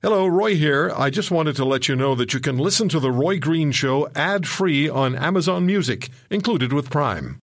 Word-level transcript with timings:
Hello, 0.00 0.28
Roy 0.28 0.54
here. 0.54 0.92
I 0.94 1.10
just 1.10 1.32
wanted 1.32 1.56
to 1.56 1.64
let 1.64 1.88
you 1.88 1.96
know 1.96 2.14
that 2.14 2.32
you 2.32 2.38
can 2.38 2.56
listen 2.56 2.88
to 2.90 3.00
The 3.00 3.10
Roy 3.10 3.40
Green 3.40 3.72
Show 3.72 4.08
ad 4.14 4.46
free 4.46 4.88
on 4.88 5.16
Amazon 5.16 5.66
Music, 5.66 6.10
included 6.30 6.72
with 6.72 6.88
Prime. 6.88 7.40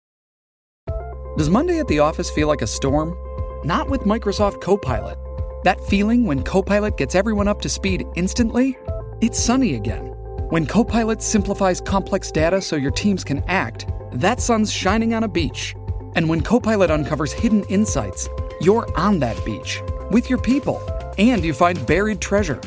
Does 1.39 1.49
Monday 1.49 1.79
at 1.79 1.89
the 1.89 2.01
office 2.01 2.31
feel 2.31 2.49
like 2.49 2.61
a 2.61 2.67
storm? 2.67 3.17
Not 3.65 3.89
with 3.89 4.03
Microsoft 4.03 4.61
Copilot. 4.61 5.17
That 5.65 5.83
feeling 5.85 6.27
when 6.27 6.43
Copilot 6.43 6.99
gets 6.99 7.15
everyone 7.15 7.49
up 7.49 7.63
to 7.63 7.71
speed 7.71 8.05
instantly? 8.17 8.77
It's 9.23 9.43
sunny 9.43 9.75
again. 9.77 10.09
When 10.51 10.67
Copilot 10.67 11.23
simplifies 11.23 11.81
complex 11.81 12.31
data 12.31 12.61
so 12.61 12.77
your 12.77 12.91
teams 12.91 13.25
can 13.25 13.43
act, 13.49 13.87
that 14.13 14.43
sun's 14.43 14.71
shining 14.71 15.15
on 15.15 15.25
a 15.25 15.29
beach. 15.29 15.75
And 16.17 16.29
when 16.29 16.43
Copilot 16.43 16.91
uncovers 16.91 17.33
hidden 17.33 17.65
insights, 17.71 18.29
you're 18.61 18.87
on 18.95 19.21
that 19.21 19.43
beach 19.43 19.81
with 20.11 20.29
your 20.29 20.39
people 20.39 20.87
and 21.19 21.45
you 21.45 21.53
find 21.53 21.85
buried 21.87 22.21
treasure. 22.21 22.61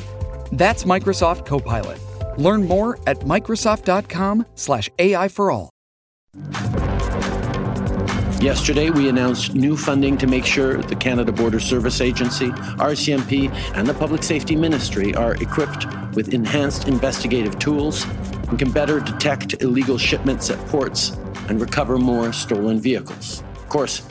That's 0.52 0.84
Microsoft 0.84 1.46
Copilot. 1.46 2.00
Learn 2.38 2.68
more 2.68 3.00
at 3.08 3.20
Microsoft.com/slash 3.22 4.90
AI 5.00 5.28
for 5.28 5.52
all. 5.52 5.70
Yesterday, 8.42 8.92
we 8.92 9.10
announced 9.10 9.56
new 9.56 9.76
funding 9.76 10.18
to 10.18 10.28
make 10.28 10.46
sure 10.46 10.78
the 10.78 10.96
Canada 10.96 11.32
Border 11.32 11.60
Service 11.60 12.00
Agency, 12.00 12.50
RCMP, 12.78 13.50
and 13.74 13.88
the 13.88 13.94
Public 13.94 14.22
Safety 14.22 14.56
Ministry 14.56 15.16
are 15.16 15.34
equipped 15.36 15.88
with 16.14 16.34
enhanced 16.34 16.88
investigative 16.88 17.58
tools 17.58 18.06
and 18.50 18.60
can 18.60 18.72
better 18.72 19.00
detect 19.00 19.64
illegal 19.64 19.98
shipments 19.98 20.52
at 20.52 20.60
ports 20.68 21.18
and 21.50 21.60
recover 21.60 21.98
more 21.98 22.32
stolen 22.34 22.80
vehicles. 22.80 23.42
Of 23.56 23.70
course, 23.70 24.02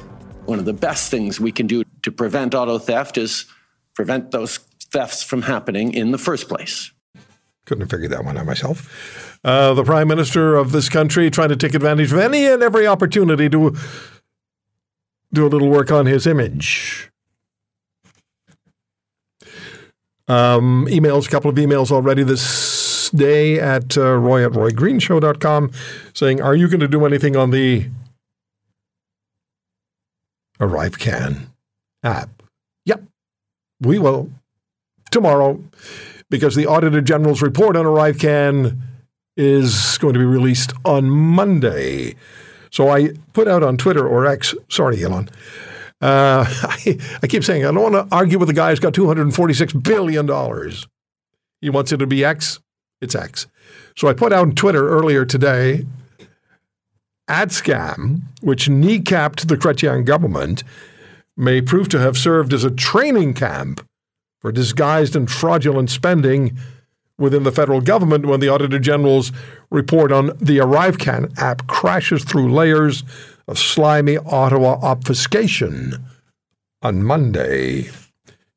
one 0.47 0.59
of 0.59 0.65
the 0.65 0.73
best 0.73 1.11
things 1.11 1.39
we 1.39 1.53
can 1.53 1.67
do 1.67 1.85
to 2.03 2.11
prevent 2.11 2.55
auto 2.55 2.79
theft 2.79 3.19
is 3.19 3.45
prevent 3.95 4.31
those 4.31 4.59
thefts 4.91 5.23
from 5.23 5.43
happening 5.43 5.93
in 5.93 6.11
the 6.11 6.19
first 6.19 6.49
place. 6.49 6.93
Couldn't 7.67 7.83
have 7.83 7.91
figured 7.91 8.11
that 8.11 8.25
one 8.25 8.37
out 8.37 8.47
myself. 8.47 9.39
Uh, 9.45 9.75
the 9.75 9.85
Prime 9.85 10.09
Minister 10.09 10.57
of 10.57 10.73
this 10.73 10.89
country 10.89 11.31
trying 11.31 11.49
to 11.49 11.57
take 11.57 11.75
advantage 11.75 12.13
of 12.13 12.19
any 12.19 12.47
and 12.47 12.63
every 12.63 12.87
opportunity 12.87 13.49
to 13.49 13.77
do 15.33 15.47
a 15.47 15.49
little 15.49 15.69
work 15.69 15.91
on 15.91 16.07
his 16.07 16.27
image. 16.27 17.11
Um, 20.27 20.87
emails, 20.89 21.27
a 21.27 21.31
couple 21.31 21.51
of 21.51 21.57
emails 21.57 21.91
already 21.91 22.23
this 22.23 23.11
day 23.11 23.61
at 23.61 23.99
uh, 23.99 24.15
roy 24.17 24.45
at 24.45 24.53
roygreenshow.com 24.53 25.71
saying, 26.15 26.41
Are 26.41 26.55
you 26.55 26.69
going 26.69 26.81
to 26.81 26.89
do 26.89 27.05
anything 27.05 27.37
on 27.37 27.51
the 27.51 27.89
ArriveCan 30.59 31.49
app? 32.03 32.34
We 33.85 33.99
will 33.99 34.31
tomorrow 35.11 35.63
because 36.31 36.55
the 36.55 36.67
Auditor 36.67 37.01
General's 37.01 37.43
report 37.43 37.77
on 37.77 37.85
ArriveCan 37.85 38.79
is 39.37 39.99
going 39.99 40.15
to 40.15 40.19
be 40.19 40.25
released 40.25 40.73
on 40.85 41.11
Monday. 41.11 42.17
So 42.71 42.89
I 42.91 43.11
put 43.33 43.47
out 43.47 43.63
on 43.63 43.77
Twitter 43.77 44.07
or 44.07 44.27
X, 44.27 44.55
sorry, 44.69 45.03
Elon. 45.03 45.29
Uh, 46.01 46.45
I, 46.63 46.99
I, 47.23 47.27
keep 47.27 47.45
saying 47.45 47.65
I 47.65 47.71
don't 47.71 47.93
want 47.93 48.11
to 48.11 48.15
argue 48.15 48.39
with 48.39 48.49
the 48.49 48.55
guy 48.55 48.71
who's 48.71 48.81
got 48.81 48.95
$246 48.95 49.83
billion. 49.83 50.27
He 51.61 51.71
wants 51.71 51.93
it 51.93 51.99
to 51.99 52.07
be 52.07 52.25
X, 52.25 52.61
it's 53.01 53.15
X. 53.15 53.47
So 53.97 54.09
I 54.09 54.13
put 54.13 54.33
out 54.33 54.43
on 54.43 54.55
Twitter 54.55 54.89
earlier 54.89 55.25
today 55.25 55.87
ad 57.29 57.51
scam, 57.51 58.23
which 58.43 58.69
kneecapped 58.69 59.47
the 59.47 59.57
Chrétien 59.57 60.05
government, 60.05 60.63
may 61.37 61.61
prove 61.61 61.89
to 61.89 61.99
have 61.99 62.17
served 62.17 62.53
as 62.53 62.65
a 62.65 62.71
training 62.71 63.35
camp 63.35 63.87
for 64.41 64.53
disguised 64.53 65.17
and 65.17 65.31
fraudulent 65.31 65.91
spending 65.91 66.57
within 67.19 67.45
the 67.45 67.53
federal 67.53 67.81
government 67.81 68.27
when 68.27 68.41
the 68.41 68.49
Auditor 68.49 68.79
General's 68.79 69.33
report 69.71 70.13
on 70.13 70.27
the 70.39 70.59
ArriveCan 70.59 71.39
app 71.39 71.67
crashes 71.67 72.25
through 72.25 72.53
layers 72.53 73.05
of 73.47 73.59
slimy 73.59 74.19
Ottawa 74.19 74.79
obfuscation 74.83 75.95
on 76.83 77.03
Monday. 77.03 77.89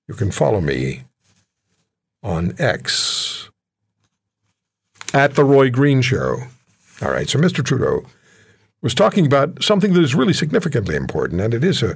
You 0.08 0.16
can 0.16 0.32
follow 0.32 0.62
me 0.62 1.04
on 2.24 2.56
X 2.58 3.50
at 5.14 5.36
The 5.36 5.44
Roy 5.44 5.70
Green 5.70 6.02
Show. 6.02 6.44
All 7.02 7.12
right, 7.12 7.30
so 7.30 7.40
Mr. 7.40 7.64
Trudeau 7.64 8.06
was 8.82 8.94
talking 8.94 9.26
about 9.26 9.64
something 9.64 9.94
that 9.94 10.04
is 10.04 10.16
really 10.16 10.34
significantly 10.34 10.96
important, 10.96 11.42
and 11.42 11.54
it 11.54 11.64
is 11.64 11.84
a 11.84 11.96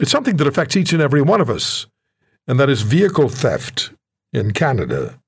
it's 0.00 0.10
something 0.10 0.36
that 0.36 0.46
affects 0.46 0.76
each 0.76 0.92
and 0.92 1.02
every 1.02 1.22
one 1.22 1.40
of 1.40 1.50
us, 1.50 1.86
and 2.46 2.58
that 2.60 2.70
is 2.70 2.82
vehicle 2.82 3.28
theft 3.28 3.92
in 4.32 4.52
Canada. 4.52 5.18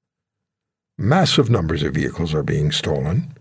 Massive 0.97 1.49
numbers 1.49 1.83
of 1.83 1.95
vehicles 1.95 2.35
are 2.35 2.43
being 2.43 2.73
stolen. 2.73 3.35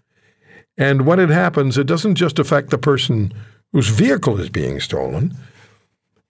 And 0.78 1.06
when 1.06 1.20
it 1.20 1.30
happens, 1.30 1.78
it 1.78 1.88
doesn't 1.88 2.16
just 2.16 2.38
affect 2.40 2.70
the 2.70 2.78
person 2.78 3.34
whose 3.74 3.90
vehicle 3.90 4.40
is 4.40 4.50
being 4.50 4.80
stolen, 4.80 5.36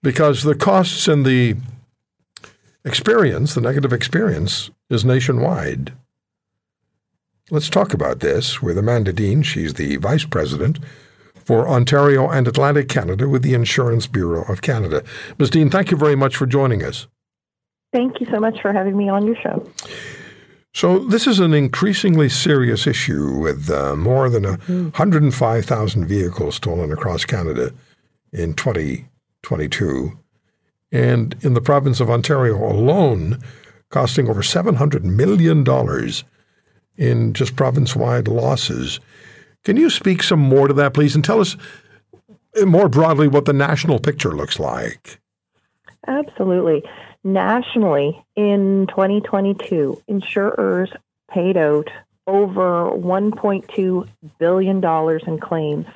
because 0.02 0.42
the 0.42 0.54
costs 0.54 1.06
and 1.06 1.26
the 1.26 1.56
experience, 2.84 3.54
the 3.54 3.60
negative 3.60 3.92
experience, 3.92 4.70
is 4.88 5.04
nationwide. 5.04 5.92
Let's 7.50 7.68
talk 7.68 7.94
about 7.94 8.20
this 8.20 8.62
with 8.62 8.78
Amanda 8.78 9.12
Dean. 9.12 9.42
She's 9.42 9.74
the 9.74 9.96
vice 9.96 10.24
president 10.24 10.78
for 11.48 11.66
Ontario 11.66 12.28
and 12.28 12.46
Atlantic 12.46 12.90
Canada 12.90 13.26
with 13.26 13.42
the 13.42 13.54
Insurance 13.54 14.06
Bureau 14.06 14.44
of 14.52 14.60
Canada. 14.60 15.02
Ms. 15.38 15.48
Dean, 15.48 15.70
thank 15.70 15.90
you 15.90 15.96
very 15.96 16.14
much 16.14 16.36
for 16.36 16.44
joining 16.44 16.84
us. 16.84 17.06
Thank 17.90 18.20
you 18.20 18.26
so 18.30 18.38
much 18.38 18.60
for 18.60 18.70
having 18.70 18.98
me 18.98 19.08
on 19.08 19.26
your 19.26 19.36
show. 19.36 19.66
So, 20.74 20.98
this 20.98 21.26
is 21.26 21.40
an 21.40 21.54
increasingly 21.54 22.28
serious 22.28 22.86
issue 22.86 23.38
with 23.38 23.70
uh, 23.70 23.96
more 23.96 24.28
than 24.28 24.42
mm-hmm. 24.42 24.82
105,000 24.90 26.04
vehicles 26.06 26.56
stolen 26.56 26.92
across 26.92 27.24
Canada 27.24 27.72
in 28.30 28.52
2022. 28.52 30.18
And 30.92 31.34
in 31.40 31.54
the 31.54 31.62
province 31.62 31.98
of 32.00 32.10
Ontario 32.10 32.56
alone, 32.56 33.38
costing 33.88 34.28
over 34.28 34.42
$700 34.42 35.02
million 35.02 35.64
in 36.98 37.32
just 37.32 37.56
province 37.56 37.96
wide 37.96 38.28
losses. 38.28 39.00
Can 39.64 39.76
you 39.76 39.90
speak 39.90 40.22
some 40.22 40.40
more 40.40 40.68
to 40.68 40.74
that, 40.74 40.94
please, 40.94 41.14
and 41.14 41.24
tell 41.24 41.40
us 41.40 41.56
more 42.64 42.88
broadly 42.88 43.28
what 43.28 43.44
the 43.44 43.52
national 43.52 43.98
picture 43.98 44.34
looks 44.34 44.58
like? 44.58 45.20
Absolutely. 46.06 46.82
Nationally, 47.24 48.24
in 48.36 48.86
2022, 48.88 50.02
insurers 50.06 50.90
paid 51.30 51.56
out 51.56 51.88
over 52.26 52.90
$1.2 52.90 54.08
billion 54.38 54.84
in 55.26 55.40
claims 55.40 55.86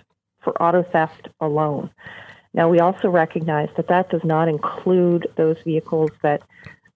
for 0.41 0.63
auto 0.63 0.83
theft 0.83 1.29
alone. 1.41 1.91
Now, 2.55 2.69
we 2.69 2.81
also 2.81 3.09
recognize 3.09 3.71
that 3.77 3.89
that 3.89 4.11
does 4.11 4.25
not 4.25 4.49
include 4.49 5.27
those 5.37 5.57
vehicles 5.65 6.11
that 6.23 6.43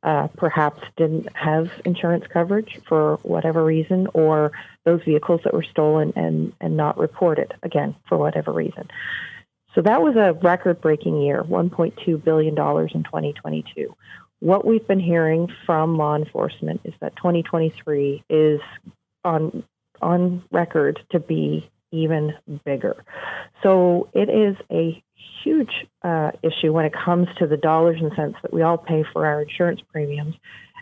uh, 0.03 0.29
perhaps 0.37 0.83
didn't 0.97 1.35
have 1.35 1.71
insurance 1.85 2.27
coverage 2.27 2.79
for 2.87 3.17
whatever 3.23 3.65
reason, 3.65 4.07
or 4.13 4.53
those 4.87 5.03
vehicles 5.03 5.43
that 5.45 5.53
were 5.53 5.65
stolen 5.65 6.13
and, 6.17 6.55
and 6.61 6.77
not 6.77 6.97
reported, 6.97 7.53
again, 7.63 7.95
for 8.09 8.17
whatever 8.17 8.53
reason. 8.53 8.89
So 9.75 9.83
that 9.83 10.01
was 10.01 10.17
a 10.17 10.33
record 10.33 10.81
breaking 10.81 11.21
year, 11.21 11.43
$1.2 11.43 12.25
billion 12.25 12.55
in 12.55 13.03
2022. 13.03 13.95
What 14.39 14.65
we've 14.65 14.87
been 14.87 15.01
hearing 15.01 15.49
from 15.67 15.99
law 15.99 16.15
enforcement 16.15 16.81
is 16.85 16.95
that 17.01 17.17
2023 17.17 18.25
is 18.31 18.61
on, 19.25 19.65
on 20.01 20.43
record 20.51 21.01
to 21.11 21.21
be 21.21 21.69
even 21.91 22.35
bigger. 22.65 23.05
So 23.63 24.09
it 24.15 24.31
is 24.31 24.57
a 24.71 25.03
huge 25.43 25.87
uh, 26.03 26.31
issue 26.43 26.73
when 26.73 26.85
it 26.85 26.93
comes 26.93 27.29
to 27.39 27.47
the 27.47 27.57
dollars 27.57 28.01
and 28.01 28.13
cents 28.15 28.39
that 28.43 28.53
we 28.53 28.63
all 28.63 28.79
pay 28.79 29.05
for 29.13 29.27
our 29.27 29.43
insurance 29.43 29.81
premiums 29.93 30.37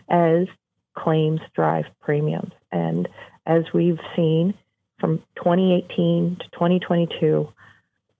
as 0.09 0.47
claims 0.95 1.41
drive 1.53 1.85
premiums. 2.01 2.51
And 2.71 3.07
as 3.45 3.63
we've 3.73 3.99
seen 4.15 4.53
from 4.99 5.19
2018 5.35 6.37
to 6.37 6.49
2022, 6.51 7.51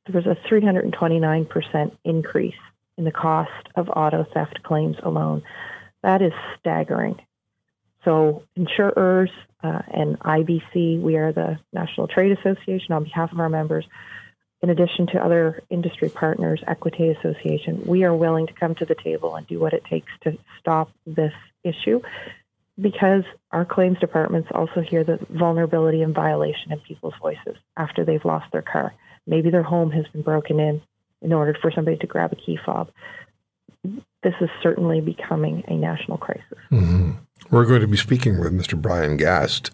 there 0.07 0.22
was 0.22 0.25
a 0.25 0.38
329% 0.48 1.92
increase 2.04 2.54
in 2.98 3.04
the 3.04 3.12
cost 3.12 3.51
of 3.75 3.89
auto 3.89 4.25
theft 4.33 4.62
claims 4.63 4.98
alone. 5.04 5.44
That 6.04 6.22
is 6.22 6.33
staggering. 6.60 7.19
So, 8.04 8.44
insurers 8.56 9.31
uh, 9.63 9.81
and 9.92 10.19
IBC, 10.19 11.01
we 11.01 11.18
are 11.18 11.31
the 11.31 11.57
National 11.74 12.07
Trade 12.07 12.38
Association 12.38 12.94
on 12.94 13.04
behalf 13.04 13.31
of 13.31 13.39
our 13.39 13.50
members, 13.50 13.86
in 14.62 14.69
addition 14.69 15.07
to 15.07 15.24
other 15.24 15.62
industry 15.69 16.10
partners, 16.10 16.63
Equite 16.68 17.18
Association, 17.18 17.83
we 17.86 18.04
are 18.04 18.16
willing 18.16 18.48
to 18.48 18.54
come 18.54 18.74
to 18.75 18.86
the 18.86 18.95
table 18.95 19.36
and 19.36 19.45
do 19.48 19.60
what 19.60 19.74
it 19.74 19.83
takes 19.86 20.12
to 20.22 20.38
stop 20.60 20.89
this 21.06 21.33
issue 21.63 22.01
because 22.80 23.24
our 23.51 23.66
claims 23.66 24.00
departments 24.00 24.50
also 24.54 24.81
hear 24.81 25.04
the 25.04 25.19
vulnerability 25.30 26.01
and 26.01 26.13
violation 26.13 26.72
in 26.72 26.80
people's 26.80 27.13
voices 27.22 27.56
after 27.77 28.04
they've 28.04 28.25
lost 28.25 28.51
their 28.51 28.62
car. 28.62 28.94
Maybe 29.27 29.50
their 29.50 29.63
home 29.63 29.92
has 29.92 30.06
been 30.07 30.22
broken 30.22 30.60
in 30.60 30.81
in 31.22 31.33
order 31.33 31.57
for 31.60 31.72
somebody 31.72 31.98
to 31.98 32.07
grab 32.07 32.33
a 32.33 32.36
key 32.36 32.60
fob. 32.66 32.89
this 33.83 34.33
is 34.42 34.50
certainly 34.62 35.00
becoming 35.01 35.63
a 35.68 35.75
national 35.75 36.18
crisis. 36.18 36.57
Mm-hmm. 36.72 37.12
We're 37.51 37.66
going 37.66 37.81
to 37.81 37.88
be 37.88 37.98
speaking 37.98 38.39
with 38.39 38.54
Mr. 38.54 38.80
Bryan 38.80 39.18
Gast 39.18 39.72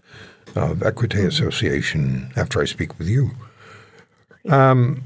of 0.55 0.83
Equite 0.83 1.15
Association 1.15 2.31
after 2.35 2.61
I 2.61 2.65
speak 2.65 2.97
with 2.99 3.07
you. 3.07 3.31
Um, 4.49 5.03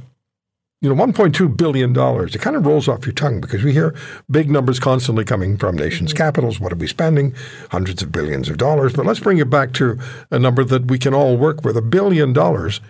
you 0.86 0.94
know, 0.94 1.04
$1.2 1.04 1.58
billion, 1.58 1.98
it 1.98 2.42
kind 2.42 2.56
of 2.56 2.64
rolls 2.64 2.88
off 2.88 3.08
your 3.08 3.14
tongue 3.14 3.42
because 3.42 3.64
we 3.64 3.74
hear 3.74 3.96
big 4.30 4.52
numbers 4.52 4.80
constantly 4.80 5.26
coming 5.26 5.58
from 5.58 5.76
nations' 5.76 6.12
mm-hmm. 6.12 6.18
capitals. 6.18 6.60
What 6.60 6.72
are 6.72 6.76
we 6.76 6.86
spending? 6.86 7.34
Hundreds 7.72 8.04
of 8.04 8.12
billions 8.12 8.50
of 8.50 8.58
dollars. 8.60 8.94
But 8.94 9.08
let's 9.08 9.20
bring 9.20 9.40
it 9.40 9.50
back 9.50 9.74
to 9.74 9.98
a 10.30 10.38
number 10.38 10.64
that 10.64 10.86
we 10.86 11.00
can 11.00 11.12
all 11.16 11.38
work 11.38 11.66
with. 11.66 11.76
A 11.76 11.82
billion 11.82 12.34
dollars 12.34 12.82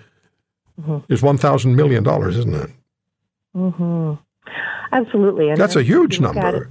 mm-hmm. 0.78 1.10
is 1.12 1.22
$1,000 1.22 1.74
million, 1.74 2.06
isn't 2.06 2.54
it? 2.54 2.70
Mm-hmm. 3.56 4.14
Absolutely. 4.92 5.50
And 5.52 5.58
That's 5.58 5.78
a 5.78 5.84
huge 5.84 6.20
number. 6.20 6.66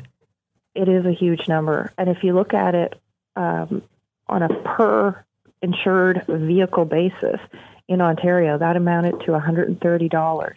It, 0.74 0.82
it 0.82 0.88
is 0.90 1.06
a 1.06 1.12
huge 1.12 1.48
number. 1.48 1.90
And 1.96 2.10
if 2.10 2.22
you 2.22 2.34
look 2.34 2.52
at 2.52 2.74
it 2.74 3.00
um, 3.34 3.82
on 4.26 4.42
a 4.42 4.48
per 4.48 5.24
insured 5.62 6.26
vehicle 6.28 6.84
basis 6.84 7.40
in 7.88 8.02
Ontario, 8.02 8.58
that 8.58 8.76
amounted 8.76 9.20
to 9.20 9.28
$130 9.28 10.52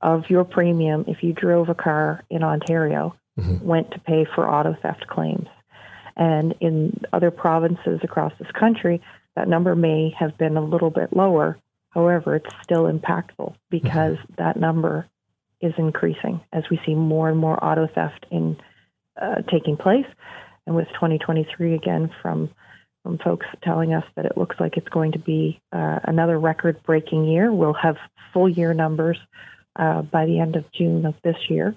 of 0.00 0.30
your 0.30 0.44
premium 0.44 1.04
if 1.08 1.22
you 1.22 1.32
drove 1.32 1.68
a 1.68 1.74
car 1.74 2.22
in 2.30 2.42
Ontario 2.42 3.14
mm-hmm. 3.38 3.64
went 3.64 3.90
to 3.92 4.00
pay 4.00 4.26
for 4.34 4.48
auto 4.48 4.76
theft 4.80 5.06
claims. 5.06 5.48
And 6.16 6.54
in 6.60 7.00
other 7.12 7.30
provinces 7.30 8.00
across 8.02 8.32
this 8.38 8.50
country, 8.52 9.00
that 9.36 9.48
number 9.48 9.74
may 9.74 10.14
have 10.18 10.36
been 10.36 10.56
a 10.56 10.64
little 10.64 10.90
bit 10.90 11.14
lower. 11.14 11.58
However, 11.90 12.36
it's 12.36 12.54
still 12.62 12.84
impactful 12.84 13.54
because 13.70 14.16
mm-hmm. 14.16 14.34
that 14.38 14.56
number 14.56 15.06
is 15.60 15.74
increasing 15.76 16.40
as 16.52 16.64
we 16.70 16.80
see 16.86 16.94
more 16.94 17.28
and 17.28 17.38
more 17.38 17.62
auto 17.62 17.86
theft 17.86 18.26
in 18.30 18.56
uh, 19.20 19.42
taking 19.50 19.76
place. 19.76 20.06
And 20.66 20.76
with 20.76 20.88
2023 20.94 21.74
again 21.74 22.10
from 22.22 22.50
from 23.02 23.16
folks 23.16 23.46
telling 23.62 23.94
us 23.94 24.04
that 24.14 24.26
it 24.26 24.36
looks 24.36 24.56
like 24.60 24.76
it's 24.76 24.88
going 24.88 25.12
to 25.12 25.18
be 25.18 25.58
uh, 25.72 26.00
another 26.04 26.38
record-breaking 26.38 27.24
year. 27.24 27.50
We'll 27.50 27.72
have 27.72 27.96
full 28.34 28.46
year 28.46 28.74
numbers 28.74 29.16
uh, 29.76 30.02
by 30.02 30.26
the 30.26 30.38
end 30.38 30.56
of 30.56 30.70
June 30.72 31.06
of 31.06 31.14
this 31.22 31.36
year. 31.48 31.74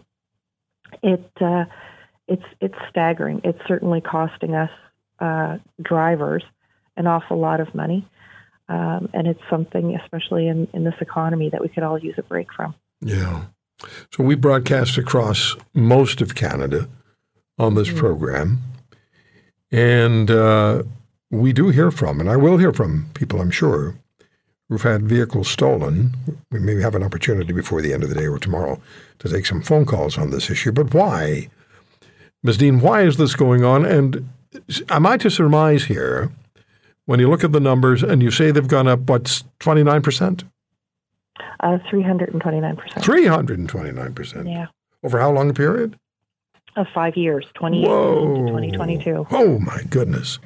It 1.01 1.29
uh, 1.41 1.65
it's 2.27 2.43
it's 2.59 2.75
staggering. 2.89 3.41
It's 3.43 3.59
certainly 3.67 4.01
costing 4.01 4.55
us 4.55 4.71
uh, 5.19 5.57
drivers 5.81 6.43
an 6.95 7.07
awful 7.07 7.39
lot 7.39 7.59
of 7.59 7.73
money, 7.73 8.05
um, 8.69 9.09
and 9.13 9.27
it's 9.27 9.41
something, 9.49 9.95
especially 9.95 10.47
in, 10.47 10.67
in 10.73 10.83
this 10.83 10.93
economy, 11.01 11.49
that 11.49 11.61
we 11.61 11.69
could 11.69 11.83
all 11.83 11.97
use 11.97 12.15
a 12.17 12.23
break 12.23 12.53
from. 12.53 12.75
Yeah. 13.01 13.45
So 14.11 14.23
we 14.23 14.35
broadcast 14.35 14.97
across 14.97 15.55
most 15.73 16.21
of 16.21 16.35
Canada 16.35 16.87
on 17.57 17.75
this 17.75 17.89
mm-hmm. 17.89 17.97
program, 17.97 18.61
and 19.71 20.29
uh, 20.29 20.83
we 21.31 21.51
do 21.51 21.69
hear 21.69 21.89
from, 21.89 22.19
and 22.19 22.29
I 22.29 22.37
will 22.37 22.57
hear 22.57 22.71
from 22.71 23.07
people, 23.15 23.41
I'm 23.41 23.51
sure, 23.51 23.95
who've 24.73 24.81
had 24.81 25.03
vehicles 25.03 25.47
stolen. 25.47 26.11
We 26.49 26.59
may 26.59 26.81
have 26.81 26.95
an 26.95 27.03
opportunity 27.03 27.53
before 27.53 27.79
the 27.79 27.93
end 27.93 28.01
of 28.01 28.09
the 28.09 28.15
day 28.15 28.25
or 28.25 28.39
tomorrow 28.39 28.81
to 29.19 29.29
take 29.29 29.45
some 29.45 29.61
phone 29.61 29.85
calls 29.85 30.17
on 30.17 30.31
this 30.31 30.49
issue. 30.49 30.71
But 30.71 30.95
why? 30.95 31.49
Ms. 32.41 32.57
Dean, 32.57 32.79
why 32.79 33.03
is 33.03 33.17
this 33.17 33.35
going 33.35 33.63
on? 33.63 33.85
And 33.85 34.27
am 34.89 35.05
I 35.05 35.17
to 35.17 35.29
surmise 35.29 35.83
here, 35.83 36.31
when 37.05 37.19
you 37.19 37.29
look 37.29 37.43
at 37.43 37.51
the 37.51 37.59
numbers 37.59 38.01
and 38.01 38.23
you 38.23 38.31
say 38.31 38.49
they've 38.49 38.67
gone 38.67 38.87
up, 38.87 39.01
what's 39.01 39.43
29%? 39.59 40.43
Uh, 41.59 41.77
329%. 41.91 42.75
329%? 42.95 44.51
Yeah. 44.51 44.67
Over 45.03 45.19
how 45.19 45.31
long 45.31 45.51
a 45.51 45.53
period? 45.53 45.99
Of 46.75 46.87
five 46.95 47.15
years, 47.15 47.45
2018 47.53 48.45
to 48.45 48.51
2022. 48.51 49.27
Oh, 49.29 49.59
my 49.59 49.83
goodness. 49.91 50.39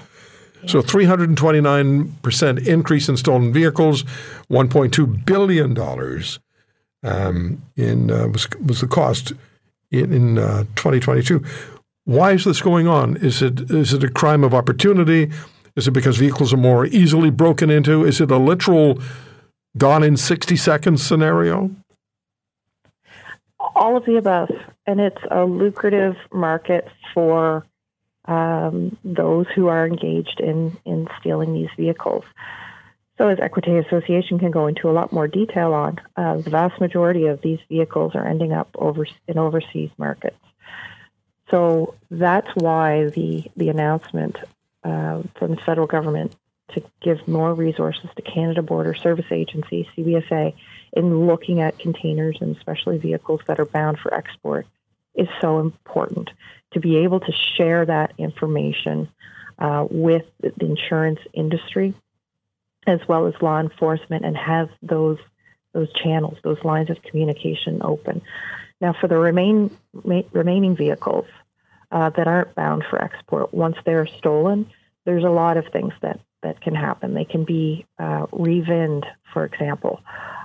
So 0.67 0.81
329% 0.81 2.67
increase 2.67 3.07
in 3.09 3.17
stolen 3.17 3.53
vehicles, 3.53 4.03
$1.2 4.51 5.25
billion 5.25 5.77
um, 7.03 7.61
in, 7.75 8.11
uh, 8.11 8.27
was, 8.27 8.47
was 8.65 8.81
the 8.81 8.87
cost 8.87 9.31
in, 9.91 10.13
in 10.13 10.37
uh, 10.37 10.63
2022. 10.75 11.43
Why 12.03 12.33
is 12.33 12.43
this 12.43 12.61
going 12.61 12.87
on? 12.87 13.17
Is 13.17 13.41
it 13.41 13.69
is 13.69 13.93
it 13.93 14.03
a 14.03 14.09
crime 14.09 14.45
of 14.45 14.53
opportunity? 14.53 15.29
Is 15.75 15.89
it 15.89 15.91
because 15.91 16.15
vehicles 16.17 16.53
are 16.53 16.57
more 16.57 16.85
easily 16.85 17.29
broken 17.29 17.69
into? 17.69 18.05
Is 18.05 18.21
it 18.21 18.31
a 18.31 18.37
literal 18.37 18.99
gone 19.77 20.03
in 20.03 20.15
60 20.15 20.55
seconds 20.55 21.05
scenario? 21.05 21.69
All 23.75 23.97
of 23.97 24.05
the 24.05 24.15
above. 24.15 24.49
And 24.85 25.01
it's 25.01 25.21
a 25.29 25.43
lucrative 25.43 26.15
market 26.31 26.87
for 27.13 27.65
um, 28.27 28.97
those 29.03 29.47
who 29.55 29.67
are 29.67 29.87
engaged 29.87 30.39
in, 30.39 30.77
in 30.85 31.07
stealing 31.19 31.53
these 31.53 31.69
vehicles. 31.77 32.25
So, 33.17 33.29
as 33.29 33.39
Equite 33.39 33.85
Association 33.85 34.37
can 34.37 34.51
go 34.51 34.67
into 34.67 34.89
a 34.89 34.91
lot 34.91 35.11
more 35.11 35.27
detail 35.27 35.73
on, 35.73 35.99
uh, 36.15 36.37
the 36.37 36.51
vast 36.51 36.79
majority 36.79 37.25
of 37.25 37.41
these 37.41 37.59
vehicles 37.67 38.13
are 38.13 38.27
ending 38.27 38.53
up 38.53 38.69
over 38.75 39.07
in 39.27 39.37
overseas 39.39 39.89
markets. 39.97 40.37
So 41.49 41.95
that's 42.11 42.49
why 42.55 43.05
the 43.05 43.45
the 43.55 43.69
announcement 43.69 44.37
uh, 44.83 45.23
from 45.35 45.51
the 45.51 45.61
federal 45.65 45.87
government 45.87 46.35
to 46.73 46.83
give 47.01 47.27
more 47.27 47.53
resources 47.53 48.09
to 48.15 48.21
Canada 48.21 48.61
Border 48.61 48.93
Service 48.93 49.31
Agency 49.31 49.89
(CBSA) 49.95 50.53
in 50.93 51.25
looking 51.27 51.61
at 51.61 51.79
containers 51.79 52.37
and 52.41 52.55
especially 52.55 52.97
vehicles 52.97 53.41
that 53.47 53.59
are 53.59 53.65
bound 53.65 53.99
for 53.99 54.13
export 54.13 54.67
is 55.15 55.27
so 55.41 55.59
important 55.59 56.29
to 56.77 56.79
be 56.79 56.97
able 56.97 57.19
to 57.19 57.31
share 57.31 57.85
that 57.85 58.13
information 58.19 59.09
uh, 59.57 59.87
with 59.89 60.25
the 60.39 60.65
insurance 60.65 61.19
industry 61.33 61.95
as 62.85 62.99
well 63.07 63.25
as 63.25 63.33
law 63.41 63.59
enforcement 63.59 64.23
and 64.23 64.37
have 64.37 64.69
those 64.81 65.17
those 65.73 65.91
channels, 65.93 66.37
those 66.43 66.63
lines 66.63 66.89
of 66.89 67.01
communication 67.03 67.81
open. 67.83 68.21
Now, 68.81 68.93
for 68.93 69.07
the 69.07 69.17
remain, 69.17 69.69
ma- 70.03 70.23
remaining 70.31 70.75
vehicles 70.75 71.25
uh, 71.91 72.09
that 72.11 72.27
aren't 72.27 72.55
bound 72.55 72.83
for 72.89 72.99
export, 72.99 73.53
once 73.53 73.75
they're 73.85 74.07
stolen, 74.07 74.71
there's 75.05 75.23
a 75.23 75.29
lot 75.29 75.57
of 75.57 75.67
things 75.67 75.93
that, 76.01 76.19
that 76.41 76.61
can 76.61 76.73
happen. 76.73 77.13
They 77.13 77.25
can 77.25 77.43
be 77.43 77.85
uh, 77.99 78.25
revinned, 78.31 79.05
for 79.33 79.45
example. 79.45 80.01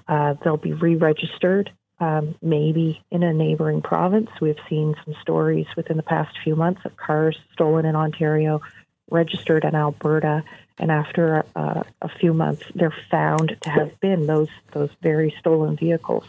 Uh, 0.07 0.35
they'll 0.43 0.59
be 0.59 0.75
re-registered 0.75 1.71
um, 2.03 2.35
maybe 2.43 3.01
in 3.13 3.23
a 3.23 3.33
neighboring 3.33 3.81
province. 3.81 4.29
We've 4.41 4.59
seen 4.69 4.97
some 5.05 5.15
stories 5.23 5.69
within 5.77 5.97
the 5.97 6.03
past 6.03 6.37
few 6.43 6.57
months 6.57 6.85
of 6.85 6.97
cars 6.97 7.39
stolen 7.53 7.87
in 7.87 7.95
Ontario, 7.95 8.61
registered 9.09 9.63
in 9.65 9.77
Alberta, 9.77 10.43
and 10.79 10.91
after 10.91 11.45
uh, 11.55 11.85
a 12.01 12.09
few 12.09 12.35
months, 12.35 12.65
they're 12.75 12.97
found 13.09 13.57
to 13.61 13.71
have 13.71 14.01
been 14.01 14.27
those 14.27 14.49
those 14.73 14.91
very 15.01 15.33
stolen 15.39 15.77
vehicles. 15.77 16.25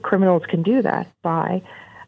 Criminals 0.00 0.44
can 0.46 0.62
do 0.62 0.80
that 0.82 1.08
by 1.20 1.62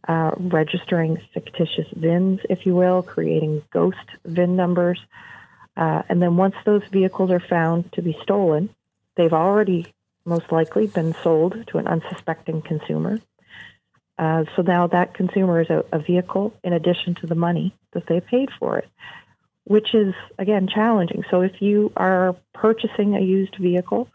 uh, 0.07 0.31
registering 0.39 1.21
fictitious 1.35 1.89
VINs, 1.91 2.39
if 2.49 2.67
you 2.67 2.77
will, 2.77 3.03
creating 3.03 3.63
ghost 3.73 4.07
VIN 4.25 4.55
numbers. 4.55 5.01
Uh, 5.77 6.03
and 6.09 6.23
then 6.23 6.37
once 6.37 6.55
those 6.65 6.85
vehicles 6.85 7.33
are 7.33 7.41
found 7.41 7.91
to 7.93 8.01
be 8.01 8.17
stolen, 8.23 8.69
they've 9.17 9.33
already 9.33 9.93
most 10.27 10.51
likely 10.53 10.87
been 10.87 11.15
sold 11.23 11.67
to 11.69 11.79
an 11.79 11.87
unsuspecting 11.87 12.63
consumer. 12.63 13.21
Uh, 14.19 14.45
so 14.55 14.63
now 14.63 14.87
that 14.87 15.15
consumer 15.15 15.61
is 15.61 15.71
a, 15.71 15.85
a, 15.93 15.99
vehicle 15.99 16.55
in 16.65 16.73
addition 16.73 17.15
to 17.15 17.27
the 17.27 17.35
money 17.35 17.75
that 17.93 18.07
they 18.07 18.19
paid 18.21 18.49
for 18.59 18.79
it, 18.79 18.89
which 19.65 19.95
is, 19.95 20.15
again, 20.39 20.67
challenging. 20.67 21.23
So 21.31 21.43
if 21.43 21.61
you 21.61 21.93
are 21.97 22.35
purchasing 22.55 23.15
a 23.15 23.21
used 23.21 23.57
vehicle 23.57 24.09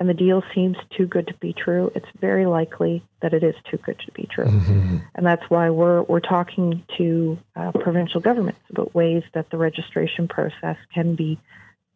and 0.00 0.08
the 0.08 0.14
deal 0.14 0.42
seems 0.52 0.76
too 0.90 1.06
good 1.06 1.28
to 1.28 1.34
be 1.34 1.52
true, 1.52 1.92
it's 1.94 2.08
very 2.18 2.44
likely 2.44 3.02
that 3.20 3.32
it 3.32 3.44
is 3.44 3.54
too 3.70 3.76
good 3.78 3.98
to 4.00 4.12
be 4.12 4.24
true. 4.24 4.46
Mm-hmm. 4.46 4.96
And 5.14 5.24
that's 5.24 5.48
why 5.48 5.70
we're, 5.70 6.02
we're 6.02 6.20
talking 6.20 6.84
to 6.98 7.38
uh, 7.54 7.70
provincial 7.70 8.20
governments 8.20 8.60
about 8.68 8.94
ways 8.94 9.22
that 9.32 9.48
the 9.50 9.58
registration 9.58 10.26
process 10.26 10.76
can 10.92 11.14
be 11.14 11.38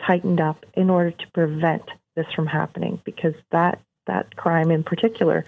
tightened 0.01 0.41
up 0.41 0.65
in 0.75 0.89
order 0.89 1.11
to 1.11 1.31
prevent 1.33 1.91
this 2.17 2.27
from 2.35 2.47
happening 2.47 3.01
because 3.05 3.35
that 3.51 3.81
that 4.07 4.37
crime 4.37 4.71
in 4.71 4.83
particular 4.83 5.45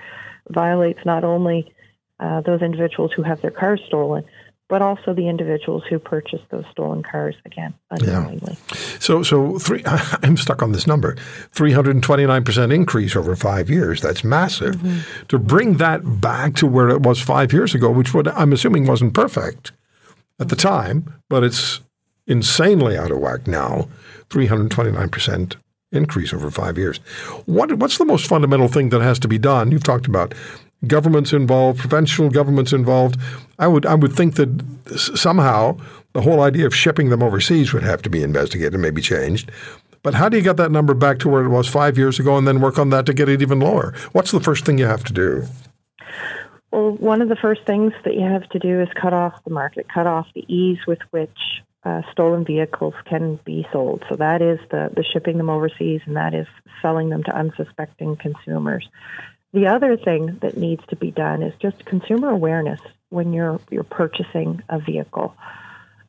violates 0.49 1.05
not 1.05 1.25
only 1.25 1.73
uh, 2.21 2.41
those 2.43 2.63
individuals 2.63 3.13
who 3.13 3.23
have 3.23 3.41
their 3.41 3.51
cars 3.51 3.81
stolen, 3.87 4.25
but 4.69 4.81
also 4.81 5.13
the 5.13 5.29
individuals 5.29 5.83
who 5.91 5.99
purchase 5.99 6.41
those 6.49 6.65
stolen 6.71 7.03
cars 7.03 7.37
again 7.45 7.75
unknowingly. 7.91 8.57
Yeah. 8.69 8.77
So, 9.01 9.23
so 9.23 9.59
three. 9.59 9.83
I'm 9.87 10.39
stuck 10.39 10.63
on 10.63 10.73
this 10.73 10.87
number: 10.87 11.17
three 11.51 11.73
hundred 11.73 11.97
and 11.97 12.03
twenty 12.03 12.25
nine 12.25 12.45
percent 12.45 12.73
increase 12.73 13.15
over 13.15 13.37
five 13.37 13.69
years. 13.69 14.01
That's 14.01 14.25
massive. 14.25 14.77
Mm-hmm. 14.77 15.27
To 15.29 15.39
bring 15.39 15.77
that 15.77 16.23
back 16.23 16.55
to 16.55 16.67
where 16.67 16.89
it 16.89 17.03
was 17.03 17.21
five 17.21 17.53
years 17.53 17.75
ago, 17.75 17.91
which 17.91 18.15
would 18.15 18.29
I'm 18.29 18.53
assuming 18.53 18.87
wasn't 18.87 19.13
perfect 19.13 19.73
at 20.41 20.49
the 20.49 20.57
time, 20.57 21.21
but 21.29 21.45
it's 21.45 21.81
insanely 22.27 22.97
out 22.97 23.11
of 23.11 23.19
whack 23.19 23.47
now. 23.47 23.89
Three 24.31 24.47
hundred 24.47 24.71
twenty 24.71 24.93
nine 24.93 25.11
percent 25.11 25.57
increase 25.93 26.33
over 26.33 26.51
five 26.51 26.77
years. 26.79 26.99
What, 27.47 27.73
what's 27.75 27.99
the 27.99 28.05
most 28.05 28.27
fundamental 28.27 28.69
thing 28.69 28.89
that 28.89 29.01
has 29.01 29.19
to 29.21 29.29
be 29.29 29.39
done? 29.39 29.71
You've 29.71 29.85
talked 29.85 30.07
about 30.07 30.35
governments 30.87 31.33
involved, 31.33 31.79
provincial 31.79 32.29
governments 32.31 32.73
involved. 32.73 33.17
I 33.59 33.69
would 33.69 33.87
I 33.87 33.95
would 33.95 34.15
think 34.15 34.35
that 34.35 34.65
somehow 34.97 35.79
the 36.13 36.23
whole 36.23 36.43
idea 36.43 36.67
of 36.67 36.75
shipping 36.75 37.11
them 37.11 37.23
overseas 37.23 37.73
would 37.73 37.83
have 37.83 38.03
to 38.03 38.11
be 38.11 38.23
investigated, 38.23 38.79
maybe 38.81 39.01
changed. 39.01 39.51
But 40.03 40.15
how 40.15 40.29
do 40.29 40.37
you 40.37 40.43
get 40.43 40.57
that 40.57 40.73
number 40.73 40.95
back 40.95 41.21
to 41.21 41.29
where 41.29 41.45
it 41.45 41.49
was 41.49 41.69
five 41.69 41.97
years 41.97 42.19
ago 42.19 42.37
and 42.37 42.47
then 42.47 42.61
work 42.61 42.79
on 42.79 42.91
that 42.91 43.07
to 43.07 43.15
get 43.15 43.29
it 43.29 43.41
even 43.41 43.61
lower? 43.61 43.95
What's 44.13 44.33
the 44.33 44.41
first 44.41 44.65
thing 44.65 44.79
you 44.79 44.87
have 44.87 45.05
to 45.05 45.13
do? 45.13 45.45
Well, 46.73 46.93
one 46.93 47.23
of 47.23 47.29
the 47.29 47.37
first 47.37 47.65
things 47.67 47.93
that 48.05 48.15
you 48.15 48.23
have 48.23 48.49
to 48.49 48.59
do 48.59 48.81
is 48.81 48.89
cut 49.01 49.13
off 49.13 49.45
the 49.45 49.51
market, 49.51 49.87
cut 49.93 50.07
off 50.07 50.27
the 50.35 50.45
ease 50.53 50.79
with 50.87 50.99
which 51.11 51.63
uh, 51.85 52.03
stolen 52.13 52.45
vehicles 52.45 52.95
can 53.05 53.37
be 53.45 53.67
sold. 53.73 54.05
So 54.09 54.17
that 54.17 54.41
is 54.41 54.59
the, 54.71 54.91
the 54.95 55.05
shipping 55.05 55.37
them 55.37 55.51
overseas 55.51 56.01
and 56.07 56.17
that 56.17 56.35
is 56.35 56.47
selling 56.81 57.09
them 57.09 57.25
to 57.25 57.37
unsuspecting 57.37 58.17
consumers. 58.17 58.89
The 59.53 59.67
other 59.67 59.97
thing 59.97 60.39
that 60.41 60.57
needs 60.57 60.85
to 60.87 60.97
be 60.97 61.11
done 61.11 61.43
is 61.43 61.55
just 61.61 61.85
consumer 61.85 62.31
awareness 62.31 62.81
when 63.11 63.33
you're 63.33 63.61
you're 63.71 63.85
purchasing 63.85 64.63
a 64.69 64.79
vehicle. 64.79 65.37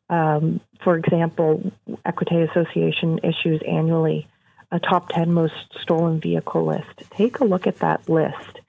Um, 0.10 0.62
for 0.84 0.96
example, 0.96 1.72
Equite 2.06 2.50
Association 2.50 3.20
issues 3.24 3.62
annually 3.68 4.28
a 4.72 4.80
top 4.80 5.10
10 5.10 5.32
most 5.34 5.54
stolen 5.82 6.20
vehicle 6.20 6.66
list. 6.66 7.04
Take 7.12 7.40
a 7.40 7.46
look 7.46 7.68
at 7.68 7.80
that 7.80 8.10
list. 8.10 8.60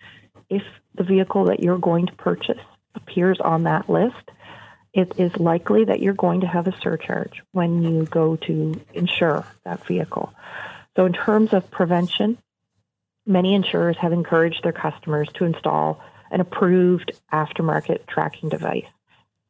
If 0.51 0.63
the 0.95 1.05
vehicle 1.05 1.47
that 1.47 1.61
you're 1.61 1.79
going 1.79 2.07
to 2.07 2.13
purchase 2.13 2.61
appears 2.95 3.41
on 3.41 3.63
that 3.65 3.89
list, 3.89 4.31
it 4.95 5.19
is 5.19 5.37
likely 5.37 5.85
that 5.85 6.01
you're 6.01 6.15
going 6.15 6.43
to 6.43 6.47
have 6.47 6.69
a 6.69 6.81
surcharge 6.81 7.43
when 7.51 7.83
you 7.83 8.07
go 8.07 8.37
to 8.37 8.81
insure 8.95 9.45
that 9.65 9.85
vehicle. 9.87 10.33
So, 10.97 11.05
in 11.05 11.13
terms 11.13 11.53
of 11.53 11.71
prevention, 11.71 12.39
many 13.27 13.55
insurers 13.55 13.97
have 14.01 14.13
encouraged 14.13 14.63
their 14.63 14.73
customers 14.73 15.29
to 15.35 15.45
install 15.45 16.01
an 16.31 16.41
approved 16.41 17.13
aftermarket 17.33 18.07
tracking 18.07 18.49
device. 18.49 18.87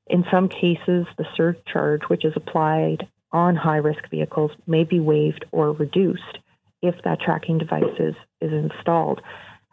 In 0.07 0.25
some 0.31 0.49
cases, 0.49 1.07
the 1.19 1.27
surcharge, 1.37 2.03
which 2.05 2.25
is 2.25 2.33
applied 2.37 3.07
on 3.31 3.55
high 3.55 3.77
risk 3.77 4.09
vehicles, 4.11 4.53
may 4.67 4.85
be 4.85 5.01
waived 5.01 5.45
or 5.53 5.73
reduced 5.73 6.39
if 6.81 6.95
that 7.05 7.21
tracking 7.21 7.59
device 7.59 7.99
is, 7.99 8.15
is 8.41 8.53
installed. 8.53 9.21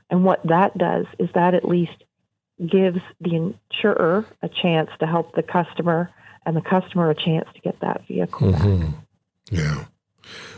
And 0.10 0.26
what 0.26 0.46
that 0.48 0.78
does 0.78 1.06
is 1.18 1.30
that 1.34 1.54
at 1.54 1.66
least 1.68 2.04
gives 2.66 3.00
the 3.20 3.36
insurer 3.36 4.26
a 4.42 4.50
chance 4.50 4.90
to 5.00 5.08
help 5.08 5.34
the 5.36 5.44
customer 5.44 6.10
and 6.46 6.56
the 6.56 6.62
customer 6.62 7.10
a 7.10 7.16
chance 7.16 7.48
to 7.54 7.62
get 7.62 7.80
that 7.80 8.06
vehicle 8.08 8.52
mm-hmm. 8.52 8.86
back. 8.86 8.96
Yeah. 9.50 9.86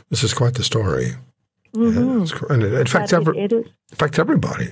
This 0.09 0.23
is 0.23 0.33
quite 0.33 0.55
the 0.55 0.63
story. 0.63 1.13
Mm-hmm. 1.75 2.51
And 2.53 2.63
it 2.63 2.73
affects, 2.73 3.13
every, 3.13 3.37
it, 3.39 3.51
it 3.51 3.55
is, 3.55 3.71
affects 3.91 4.19
everybody. 4.19 4.69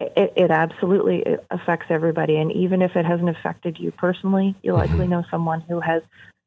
It, 0.00 0.32
it, 0.36 0.50
absolutely 0.50 1.24
affects 1.50 1.86
everybody. 1.90 2.36
And 2.36 2.52
even 2.52 2.82
if 2.82 2.94
it 2.96 3.04
hasn't 3.04 3.28
affected 3.28 3.78
you 3.78 3.90
personally, 3.90 4.54
you 4.62 4.74
likely 4.74 4.98
mm-hmm. 4.98 5.10
know 5.10 5.24
someone 5.30 5.60
who 5.62 5.80
has 5.80 6.02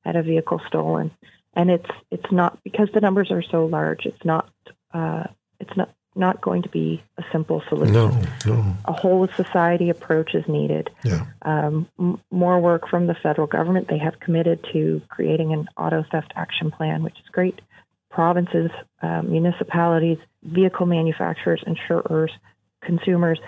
had 0.05 0.15
a 0.15 0.23
vehicle 0.23 0.61
stolen. 0.67 1.11
And 1.53 1.71
it's 1.71 1.89
it's 2.11 2.31
not 2.31 2.61
because 2.63 2.89
the 2.93 3.01
numbers 3.01 3.31
are 3.31 3.41
so 3.41 3.65
large. 3.65 4.05
It's 4.05 4.23
not 4.23 4.49
uh, 4.93 5.23
it's 5.59 5.75
not 5.75 5.89
not 6.17 6.41
going 6.41 6.61
to 6.63 6.69
be 6.69 7.01
a 7.17 7.23
simple 7.31 7.61
solution. 7.69 7.93
No, 7.93 8.21
no. 8.45 8.75
A 8.85 8.93
whole 8.93 9.23
of 9.23 9.33
society 9.35 9.89
approach 9.89 10.33
is 10.35 10.47
needed. 10.47 10.89
Yeah. 11.03 11.25
Um, 11.41 11.87
m- 11.99 12.21
more 12.31 12.59
work 12.59 12.87
from 12.87 13.07
the 13.07 13.15
federal 13.15 13.47
government. 13.47 13.87
They 13.87 13.97
have 13.97 14.19
committed 14.19 14.65
to 14.73 15.01
creating 15.09 15.53
an 15.53 15.67
auto 15.77 16.03
theft 16.11 16.33
action 16.35 16.71
plan, 16.71 17.03
which 17.03 17.19
is 17.19 17.29
great. 17.31 17.59
Provinces, 18.09 18.71
uh, 19.01 19.21
municipalities, 19.21 20.17
vehicle 20.43 20.85
manufacturers, 20.85 21.63
insurers, 21.67 22.31
consumers, 22.81 23.39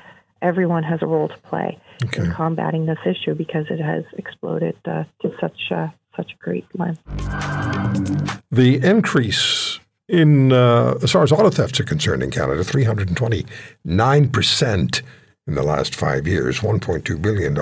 everyone 0.41 0.83
has 0.83 1.01
a 1.01 1.05
role 1.05 1.27
to 1.27 1.37
play 1.39 1.77
okay. 2.03 2.23
in 2.23 2.31
combating 2.31 2.85
this 2.85 2.99
issue 3.05 3.33
because 3.35 3.65
it 3.69 3.79
has 3.79 4.03
exploded 4.17 4.75
uh, 4.85 5.03
to 5.21 5.33
such 5.39 5.71
uh, 5.71 5.87
such 6.15 6.33
a 6.33 6.37
great 6.37 6.65
length. 6.77 7.01
The 8.51 8.79
increase 8.83 9.79
in, 10.09 10.51
uh, 10.51 10.97
as 11.03 11.11
far 11.11 11.21
as 11.23 11.31
auto 11.31 11.51
thefts 11.51 11.79
are 11.79 11.85
concerned 11.85 12.23
in 12.23 12.31
Canada, 12.31 12.63
329% 12.63 15.01
in 15.47 15.55
the 15.55 15.63
last 15.63 15.95
five 15.95 16.27
years, 16.27 16.59
$1.2 16.59 17.21
billion 17.21 17.55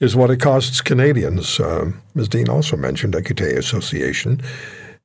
is 0.00 0.16
what 0.16 0.30
it 0.30 0.40
costs 0.40 0.80
Canadians. 0.80 1.58
Uh, 1.58 1.90
Ms. 2.14 2.28
Dean 2.28 2.48
also 2.48 2.76
mentioned 2.76 3.14
Equite 3.14 3.58
Association, 3.58 4.40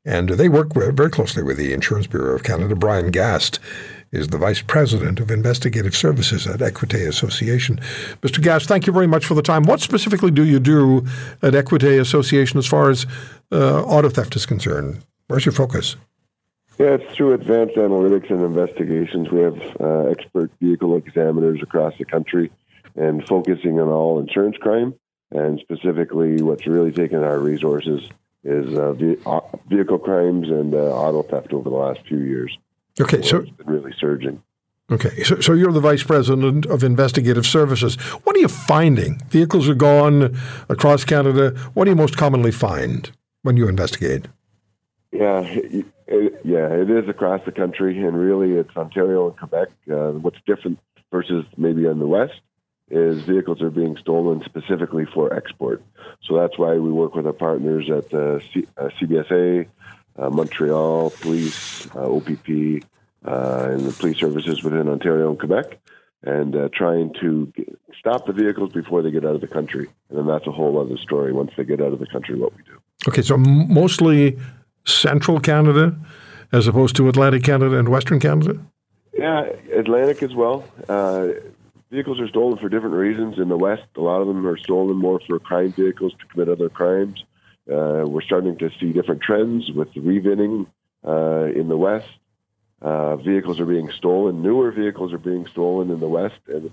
and 0.06 0.30
they 0.30 0.50
work 0.50 0.74
very 0.74 1.10
closely 1.10 1.42
with 1.42 1.58
the 1.58 1.74
Insurance 1.74 2.08
Bureau 2.08 2.36
of 2.36 2.44
Canada. 2.44 2.75
Bryan 2.75 3.12
Gast 3.12 3.60
is 4.12 4.27
the 4.27 4.38
Vice 4.38 4.62
President 4.62 5.20
of 5.20 5.32
Investigative 5.32 5.96
Services 5.96 6.48
at 6.48 6.62
Equite 6.62 6.94
Association. 6.94 7.80
Mr. 8.22 8.42
Gast, 8.42 8.68
thank 8.68 8.88
you 8.88 8.94
very 8.94 9.08
much 9.08 9.25
for 9.25 9.34
the 9.34 9.42
time. 9.42 9.63
What 9.63 9.82
specifically 9.82 10.32
do 10.32 10.46
you 10.46 10.60
do 10.60 11.06
at 11.42 11.56
Equite 11.56 11.84
Association 11.84 12.58
as 12.58 12.65
far 12.65 12.89
as 12.89 13.06
uh, 13.51 13.84
auto 13.84 14.10
theft 14.10 14.36
is 14.36 14.46
concerned? 14.46 15.01
Where's 15.27 15.46
your 15.46 15.54
focus? 15.54 15.96
Yeah, 16.77 16.96
it's 16.96 17.15
through 17.15 17.34
advanced 17.34 17.75
analytics 17.75 18.29
and 18.29 18.41
investigations. 18.41 19.29
We 19.32 19.41
have 19.41 19.82
uh, 19.82 20.08
expert 20.08 20.51
vehicle 20.60 20.98
examiners 20.98 21.62
across 21.62 21.98
the 21.98 22.05
country 22.05 22.51
and 22.96 23.25
focusing 23.25 23.79
on 23.79 23.88
all 23.88 24.20
insurance 24.20 24.58
crime. 24.58 24.94
And 25.32 25.60
specifically, 25.60 26.41
what's 26.41 26.67
really 26.67 26.91
taken 26.91 27.24
our 27.24 27.39
resources 27.39 28.10
is 28.44 28.77
uh, 28.77 28.94
uh, 29.25 29.39
vehicle 29.67 30.00
crimes 30.00 30.50
and 30.50 30.74
uh, 30.74 30.77
auto 30.77 31.24
theft 31.24 31.53
over 31.53 31.70
the 31.70 31.75
last 31.75 32.01
few 32.01 32.20
years. 32.20 32.58
Okay, 33.00 33.22
so, 33.22 33.38
it's 33.38 33.50
been 33.51 33.67
really 33.67 33.94
surging. 33.98 34.41
Okay, 34.91 35.24
so, 35.24 35.39
so 35.39 35.53
you're 35.53 35.72
the 35.72 35.79
vice 35.79 36.03
president 36.03 36.65
of 36.67 36.84
investigative 36.84 37.46
services. 37.46 37.96
What 38.24 38.36
are 38.36 38.39
you 38.39 38.48
finding? 38.48 39.20
Vehicles 39.29 39.67
are 39.67 39.75
gone 39.75 40.38
across 40.70 41.03
Canada. 41.03 41.51
What 41.74 41.86
do 41.86 41.89
you 41.89 41.96
most 41.96 42.17
commonly 42.17 42.51
find 42.51 43.12
when 43.41 43.58
you 43.58 43.67
investigate? 43.67 44.27
Yeah, 45.15 45.41
it, 46.07 46.41
yeah, 46.43 46.67
it 46.67 46.89
is 46.89 47.07
across 47.10 47.43
the 47.45 47.51
country, 47.51 48.03
and 48.03 48.17
really, 48.17 48.53
it's 48.53 48.75
Ontario 48.75 49.27
and 49.29 49.38
Quebec. 49.38 49.69
Uh, 49.89 50.12
what's 50.12 50.39
different 50.45 50.79
versus 51.12 51.45
maybe 51.57 51.86
in 51.86 52.00
the 52.00 52.07
West 52.07 52.41
is 52.89 53.24
vehicles 53.24 53.62
are 53.62 53.72
being 53.72 53.98
stolen 53.98 54.43
specifically 54.43 55.05
for 55.05 55.34
export. 55.34 55.81
So 56.24 56.36
that's 56.36 56.57
why 56.57 56.74
we 56.75 56.91
work 56.91 57.15
with 57.15 57.25
our 57.25 57.34
partners 57.34 57.89
at 57.89 58.13
uh, 58.13 58.39
C- 58.53 58.67
uh, 58.77 58.89
CBSA, 59.00 59.67
uh, 60.17 60.29
Montreal 60.29 61.10
Police, 61.10 61.88
uh, 61.95 62.15
OPP, 62.15 62.84
uh, 63.25 63.69
and 63.72 63.86
the 63.86 63.95
police 63.98 64.19
services 64.19 64.63
within 64.63 64.88
Ontario 64.88 65.29
and 65.29 65.39
Quebec, 65.39 65.79
and 66.24 66.72
trying 66.74 67.13
to 67.22 67.48
get, 67.55 67.79
stop 67.98 68.27
the 68.27 68.34
vehicles 68.34 68.72
before 68.72 69.01
they 69.01 69.12
get 69.12 69.25
out 69.25 69.36
of 69.36 69.41
the 69.41 69.48
country. 69.48 69.88
And 70.10 70.19
then 70.19 70.27
that's 70.27 70.45
a 70.45 70.51
whole 70.51 70.79
other 70.79 70.98
story 70.98 71.31
once 71.34 71.51
they 71.57 71.63
get 71.63 71.81
out 71.81 71.93
of 71.93 72.00
the 72.00 72.07
country, 72.07 72.38
what 72.38 72.55
we 72.55 72.63
do. 72.63 72.79
Okay, 73.07 73.22
so 73.22 73.38
mostly 73.38 74.38
central 74.86 75.39
Canada 75.39 75.96
as 76.51 76.68
opposed 76.68 76.96
to 76.96 77.10
Atlantic 77.10 77.44
Canada 77.44 77.77
and 77.77 77.89
Western 77.89 78.20
Canada? 78.20 78.60
Yeah, 79.13 79.50
Atlantic 79.74 80.24
as 80.24 80.34
well. 80.34 80.65
Uh, 80.88 81.30
vehicles 81.89 82.20
are 82.20 82.27
stolen 82.27 82.58
for 82.58 82.70
different 82.70 82.96
reasons. 82.96 83.38
In 83.39 83.50
the 83.50 83.58
West, 83.58 83.86
a 83.96 84.01
lot 84.01 84.22
of 84.22 84.27
them 84.27 84.46
are 84.46 84.58
stolen 84.58 84.98
more 84.98 85.20
for 85.20 85.39
crime 85.39 85.72
vehicles 85.72 86.13
to 86.20 86.25
commit 86.27 86.50
other 86.50 86.70
crimes. 86.70 87.24
Uh, 87.72 88.04
we're 88.06 88.22
starting 88.22 88.58
to 88.58 88.70
see 88.80 88.94
different 88.94 89.22
trends 89.22 89.72
with 89.72 89.92
revinning 89.94 90.68
uh, 91.06 91.46
in 91.60 91.68
the 91.68 91.77
West. 91.77 92.10
Uh, 92.82 93.15
vehicles 93.15 93.60
are 93.60 93.65
being 93.65 93.89
stolen. 93.92 94.44
Newer 94.44 94.72
vehicles 94.72 95.13
are 95.13 95.18
being 95.18 95.48
stolen 95.48 95.89
in 95.89 96.00
the 96.00 96.08
West 96.08 96.39
and 96.48 96.70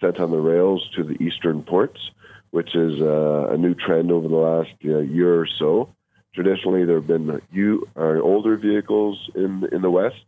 sent 0.00 0.20
on 0.20 0.30
the 0.30 0.36
rails 0.36 0.88
to 0.94 1.04
the 1.04 1.22
eastern 1.22 1.62
ports, 1.62 2.10
which 2.50 2.74
is 2.74 3.00
uh, 3.00 3.48
a 3.50 3.56
new 3.56 3.74
trend 3.74 4.10
over 4.10 4.28
the 4.28 4.34
last 4.34 4.74
uh, 4.84 4.98
year 4.98 5.40
or 5.40 5.46
so. 5.46 5.94
Traditionally, 6.36 6.84
there 6.84 6.96
have 6.96 7.06
been 7.06 7.40
you 7.50 7.88
uh, 7.96 8.20
older 8.20 8.58
vehicles 8.58 9.30
in 9.34 9.66
in 9.72 9.80
the 9.80 9.90
West 9.90 10.22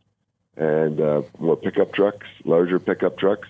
and 0.56 0.98
uh, 0.98 1.20
more 1.38 1.54
pickup 1.54 1.92
trucks, 1.92 2.26
larger 2.44 2.78
pickup 2.78 3.18
trucks. 3.18 3.46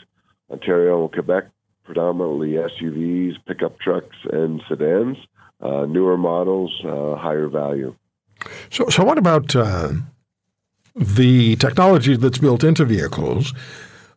Ontario 0.51 1.03
and 1.03 1.13
Quebec, 1.13 1.45
predominantly 1.85 2.53
SUVs, 2.53 3.37
pickup 3.47 3.79
trucks, 3.79 4.17
and 4.33 4.61
sedans. 4.69 5.19
Uh, 5.61 5.87
newer 5.87 6.17
models, 6.17 6.73
uh, 6.85 7.15
higher 7.15 7.47
value. 7.47 7.95
So, 8.71 8.89
so 8.89 9.05
what 9.05 9.19
about 9.19 9.55
uh, 9.55 9.93
the 10.97 11.55
technology 11.57 12.17
that's 12.17 12.39
built 12.39 12.65
into 12.65 12.85
vehicles 12.85 13.55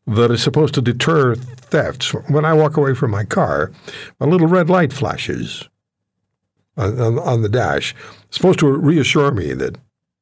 that 0.07 0.31
is 0.31 0.41
supposed 0.41 0.73
to 0.75 0.81
deter 0.81 1.35
thefts? 1.35 2.11
When 2.29 2.45
I 2.45 2.53
walk 2.53 2.75
away 2.75 2.95
from 2.95 3.11
my 3.11 3.23
car, 3.23 3.71
a 4.19 4.25
little 4.25 4.47
red 4.47 4.67
light 4.67 4.93
flashes 4.93 5.67
on, 6.77 7.19
on, 7.19 7.41
the 7.41 7.49
dash, 7.49 7.93
supposed 8.29 8.59
to 8.59 8.67
reassure 8.67 9.31
me 9.31 9.53
that 9.53 9.77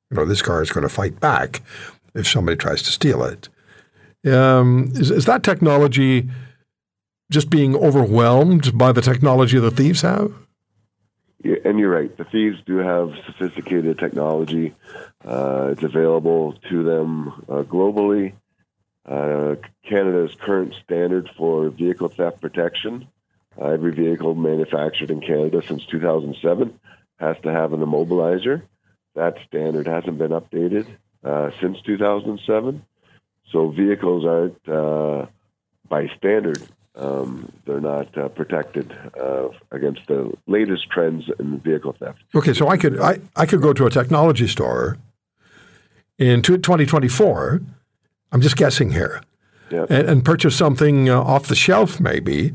you 0.10 0.18
know 0.18 0.26
this 0.26 0.42
car 0.42 0.62
is 0.62 0.72
going 0.72 0.84
to 0.84 0.94
fight 0.94 1.20
back 1.20 1.62
if 2.16 2.28
somebody 2.28 2.58
tries 2.58 2.82
to 2.84 2.92
steal 2.92 3.24
it. 3.24 3.50
Um, 4.26 4.92
is, 4.96 5.12
is 5.12 5.26
that 5.26 5.44
technology 5.44 6.28
just 7.32 7.50
being 7.50 7.76
overwhelmed 7.76 8.78
by 8.78 8.92
the 8.92 9.02
technology 9.02 9.60
the 9.60 9.72
thieves 9.72 10.02
have? 10.02 10.34
Yeah, 11.44 11.56
and 11.64 11.80
you're 11.80 11.92
right. 11.92 12.16
The 12.18 12.26
thieves 12.26 12.62
do 12.66 12.78
have 12.78 13.14
sophisticated 13.26 13.98
technology. 13.98 14.74
Uh, 15.24 15.70
it's 15.72 15.84
available 15.84 16.54
to 16.70 16.84
them 16.84 17.30
uh, 17.48 17.64
globally. 17.64 18.34
uh, 19.06 19.56
Canada's 19.88 20.36
current 20.36 20.74
standard 20.84 21.30
for 21.38 21.70
vehicle 21.70 22.10
theft 22.10 22.42
protection. 22.42 23.08
Uh, 23.60 23.66
every 23.68 23.92
vehicle 23.92 24.36
manufactured 24.36 25.12
in 25.12 25.20
Canada 25.22 25.62
since 25.68 25.86
2007 25.88 26.80
has 27.20 27.36
to 27.44 27.52
have 27.52 27.74
an 27.74 27.82
immobilizer. 27.82 28.62
That 29.16 29.38
standard 29.48 29.88
hasn't 29.88 30.18
been 30.18 30.32
updated 30.32 30.86
uh, 31.24 31.52
since 31.60 31.82
2007. 31.82 32.86
So 33.52 33.70
vehicles 33.70 34.26
aren't, 34.26 34.70
uh, 34.70 35.26
by 35.90 36.08
standard, 36.16 36.62
um, 36.96 37.52
they're 37.66 37.82
not 37.82 38.16
uh, 38.18 38.30
protected 38.30 38.96
uh, 39.20 39.50
against 39.72 40.08
the 40.08 40.32
latest 40.48 40.90
trends 40.90 41.30
in 41.40 41.60
vehicle 41.60 41.94
theft. 41.94 42.20
Okay, 42.36 42.54
so 42.54 42.68
I 42.68 42.78
could 42.78 43.00
I, 43.00 43.20
I 43.36 43.46
could 43.46 43.62
go 43.62 43.74
to 43.74 43.86
a 43.86 43.90
technology 43.90 44.48
store 44.48 44.98
in 46.18 46.42
2024. 46.42 47.62
I'm 48.32 48.42
just 48.42 48.58
guessing 48.58 48.92
here, 48.92 49.22
Yeah. 49.72 49.86
and, 49.90 50.08
and 50.10 50.26
purchase 50.26 50.56
something 50.56 51.10
uh, 51.10 51.20
off 51.22 51.48
the 51.48 51.56
shelf 51.56 52.00
maybe 52.00 52.54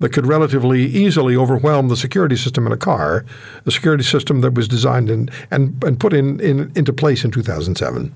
that 0.00 0.12
could 0.12 0.26
relatively 0.26 0.82
easily 0.84 1.36
overwhelm 1.36 1.88
the 1.88 1.96
security 1.96 2.36
system 2.36 2.66
in 2.66 2.72
a 2.72 2.76
car, 2.76 3.24
the 3.64 3.70
security 3.72 4.04
system 4.04 4.40
that 4.42 4.54
was 4.54 4.68
designed 4.68 5.10
and 5.10 5.30
and, 5.50 5.82
and 5.84 5.98
put 5.98 6.12
in, 6.12 6.40
in 6.40 6.70
into 6.76 6.92
place 6.92 7.24
in 7.24 7.30
2007. 7.30 8.14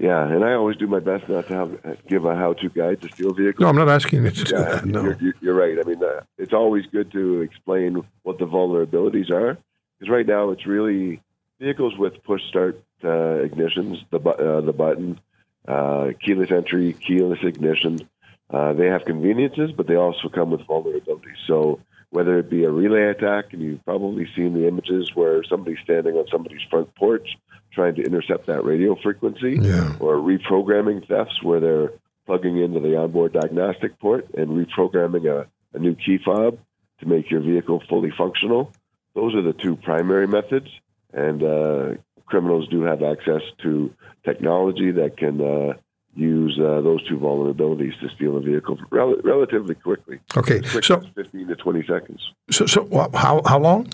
Yeah, 0.00 0.24
and 0.32 0.44
I 0.44 0.52
always 0.52 0.76
do 0.76 0.86
my 0.86 1.00
best 1.00 1.28
not 1.28 1.48
to 1.48 1.54
have, 1.54 2.06
give 2.06 2.24
a 2.24 2.36
how-to 2.36 2.68
guide 2.68 3.02
to 3.02 3.08
steal 3.08 3.32
vehicles. 3.34 3.60
No, 3.60 3.68
I'm 3.68 3.74
not 3.74 3.88
asking 3.88 4.22
you 4.24 4.30
to 4.30 4.44
do 4.44 4.54
Yeah, 4.54 4.62
that. 4.62 4.84
No. 4.84 5.02
you're, 5.02 5.34
you're- 5.40 5.58
right. 5.58 5.76
I 5.76 5.82
mean, 5.88 6.00
uh, 6.02 6.20
it's 6.38 6.52
always 6.52 6.86
good 6.86 7.10
to 7.12 7.42
explain 7.42 8.04
what 8.22 8.38
the 8.38 8.46
vulnerabilities 8.46 9.28
are, 9.30 9.58
because 9.98 10.08
right 10.08 10.24
now 10.26 10.50
it's 10.50 10.66
really 10.66 11.20
vehicles 11.58 11.98
with 11.98 12.22
push-start 12.22 12.80
uh, 13.02 13.42
ignitions, 13.42 14.04
the 14.10 14.20
uh, 14.20 14.60
the 14.60 14.72
button, 14.72 15.18
uh, 15.66 16.12
keyless 16.24 16.52
entry, 16.52 16.92
keyless 16.92 17.42
ignition. 17.42 18.08
Uh, 18.50 18.72
they 18.72 18.86
have 18.86 19.04
conveniences, 19.04 19.72
but 19.72 19.86
they 19.86 19.96
also 19.96 20.28
come 20.28 20.50
with 20.50 20.62
vulnerabilities. 20.62 21.36
So 21.46 21.80
whether 22.10 22.38
it 22.38 22.48
be 22.48 22.64
a 22.64 22.70
relay 22.70 23.10
attack, 23.10 23.52
and 23.52 23.60
you've 23.60 23.84
probably 23.84 24.26
seen 24.34 24.54
the 24.54 24.66
images 24.66 25.14
where 25.14 25.44
somebody's 25.44 25.80
standing 25.80 26.14
on 26.16 26.26
somebody's 26.28 26.62
front 26.70 26.94
porch 26.94 27.36
trying 27.72 27.94
to 27.96 28.02
intercept 28.02 28.46
that 28.46 28.64
radio 28.64 28.94
frequency 28.94 29.58
Yeah. 29.60 29.94
or 30.00 30.16
reprogramming 30.16 31.06
thefts 31.06 31.42
where 31.42 31.60
they're 31.60 31.92
plugging 32.26 32.56
into 32.58 32.80
the 32.80 32.96
onboard 32.96 33.32
diagnostic 33.34 33.98
port 33.98 34.26
and 34.34 34.48
reprogramming 34.48 35.26
a, 35.26 35.46
a 35.74 35.78
new 35.78 35.94
key 35.94 36.18
fob 36.18 36.58
to 37.00 37.06
make 37.06 37.30
your 37.30 37.40
vehicle 37.40 37.82
fully 37.88 38.10
functional. 38.10 38.72
Those 39.14 39.34
are 39.34 39.42
the 39.42 39.52
two 39.52 39.76
primary 39.76 40.26
methods, 40.26 40.68
and 41.12 41.42
uh, 41.42 41.94
criminals 42.26 42.68
do 42.68 42.82
have 42.82 43.02
access 43.02 43.42
to 43.62 43.94
technology 44.24 44.92
that 44.92 45.16
can 45.16 45.40
uh, 45.40 45.74
use 46.18 46.58
uh, 46.58 46.80
those 46.80 47.02
two 47.06 47.16
vulnerabilities 47.18 47.98
to 48.00 48.08
steal 48.10 48.36
a 48.36 48.40
vehicle 48.40 48.78
rel- 48.90 49.16
relatively 49.22 49.74
quickly. 49.74 50.18
Okay, 50.36 50.60
Quick 50.60 50.84
so 50.84 51.00
15 51.14 51.46
to 51.48 51.56
20 51.56 51.86
seconds. 51.86 52.32
so 52.50 52.66
so 52.66 52.88
how 53.14 53.40
how 53.46 53.58
long? 53.58 53.88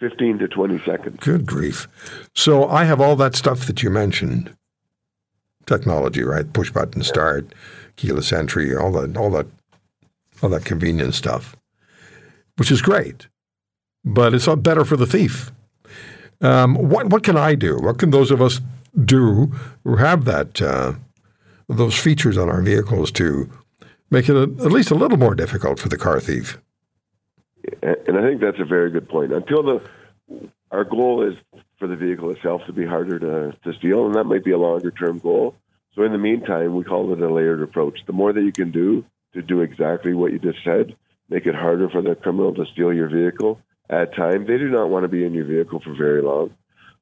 15 0.00 0.38
to 0.40 0.48
20 0.48 0.78
seconds. 0.80 1.16
Good 1.20 1.46
grief! 1.46 1.86
So 2.34 2.68
I 2.68 2.84
have 2.84 3.00
all 3.00 3.16
that 3.16 3.36
stuff 3.36 3.66
that 3.66 3.82
you 3.82 3.90
mentioned, 3.90 4.54
technology, 5.66 6.22
right? 6.22 6.52
Push 6.52 6.72
button 6.72 7.02
start, 7.02 7.54
keyless 7.96 8.32
entry, 8.32 8.74
all 8.76 8.90
that, 8.92 9.16
all 9.16 9.30
that, 9.30 9.46
all 10.42 10.48
that 10.50 10.64
convenient 10.64 11.14
stuff, 11.14 11.56
which 12.56 12.70
is 12.72 12.82
great, 12.82 13.28
but 14.04 14.34
it's 14.34 14.46
not 14.48 14.62
better 14.62 14.84
for 14.84 14.96
the 14.96 15.06
thief. 15.06 15.52
Um, 16.40 16.74
what 16.74 17.08
what 17.10 17.22
can 17.22 17.36
I 17.36 17.54
do? 17.54 17.78
What 17.78 17.98
can 17.98 18.10
those 18.10 18.30
of 18.32 18.42
us 18.42 18.60
do 19.04 19.52
who 19.84 19.96
have 19.96 20.24
that 20.24 20.60
uh, 20.60 20.94
those 21.68 21.96
features 21.96 22.36
on 22.36 22.48
our 22.48 22.62
vehicles 22.62 23.10
to 23.12 23.50
make 24.10 24.28
it 24.28 24.36
a, 24.36 24.42
at 24.42 24.72
least 24.72 24.90
a 24.90 24.94
little 24.94 25.18
more 25.18 25.34
difficult 25.34 25.78
for 25.78 25.88
the 25.88 25.98
car 25.98 26.20
thief? 26.20 26.58
And 27.82 28.18
I 28.18 28.22
think 28.22 28.40
that's 28.40 28.60
a 28.60 28.64
very 28.64 28.90
good 28.90 29.08
point. 29.08 29.32
Until 29.32 29.62
the 29.62 29.82
our 30.70 30.84
goal 30.84 31.22
is 31.22 31.36
for 31.78 31.86
the 31.86 31.96
vehicle 31.96 32.30
itself 32.30 32.64
to 32.66 32.72
be 32.72 32.84
harder 32.84 33.18
to, 33.18 33.56
to 33.62 33.78
steal, 33.78 34.06
and 34.06 34.14
that 34.16 34.24
might 34.24 34.44
be 34.44 34.50
a 34.50 34.58
longer 34.58 34.90
term 34.90 35.18
goal. 35.18 35.54
So 35.94 36.02
in 36.02 36.12
the 36.12 36.18
meantime, 36.18 36.74
we 36.74 36.82
call 36.82 37.12
it 37.12 37.20
a 37.20 37.32
layered 37.32 37.62
approach. 37.62 38.04
The 38.06 38.12
more 38.12 38.32
that 38.32 38.42
you 38.42 38.52
can 38.52 38.72
do 38.72 39.04
to 39.34 39.42
do 39.42 39.60
exactly 39.60 40.14
what 40.14 40.32
you 40.32 40.38
just 40.38 40.64
said, 40.64 40.96
make 41.28 41.46
it 41.46 41.54
harder 41.54 41.88
for 41.88 42.02
the 42.02 42.16
criminal 42.16 42.52
to 42.54 42.66
steal 42.66 42.92
your 42.92 43.08
vehicle 43.08 43.60
at 43.88 44.14
time. 44.14 44.46
They 44.46 44.58
do 44.58 44.68
not 44.68 44.90
want 44.90 45.04
to 45.04 45.08
be 45.08 45.24
in 45.24 45.32
your 45.32 45.44
vehicle 45.44 45.80
for 45.80 45.94
very 45.94 46.22
long. 46.22 46.52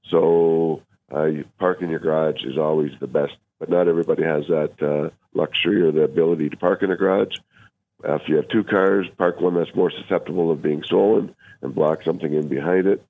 So 0.09 0.83
uh, 1.13 1.25
you 1.25 1.45
park 1.59 1.83
in 1.83 1.91
your 1.91 2.01
garage 2.01 2.43
is 2.45 2.57
always 2.57 2.93
the 3.01 3.07
best, 3.07 3.37
but 3.59 3.69
not 3.69 3.89
everybody 3.89 4.23
has 4.23 4.47
that 4.49 4.83
uh, 4.83 5.11
luxury 5.35 5.83
or 5.83 5.93
the 5.93 6.03
ability 6.03 6.51
to 6.51 6.57
park 6.57 6.83
in 6.83 6.91
a 6.91 6.97
garage. 6.97 7.37
Uh, 8.05 8.15
if 8.15 8.29
you 8.29 8.37
have 8.37 8.49
two 8.49 8.65
cars, 8.65 9.07
park 9.17 9.41
one 9.41 9.55
that's 9.55 9.75
more 9.75 9.91
susceptible 9.91 10.51
of 10.51 10.63
being 10.63 10.83
stolen 10.83 11.35
and 11.61 11.75
block 11.75 12.03
something 12.03 12.33
in 12.33 12.49
behind 12.49 12.87
it. 12.87 13.05